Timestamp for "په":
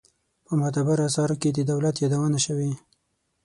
0.45-0.51